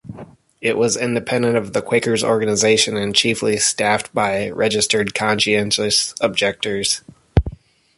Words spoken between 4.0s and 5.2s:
by registered